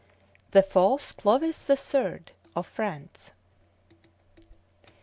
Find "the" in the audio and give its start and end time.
0.49-0.63, 1.67-1.75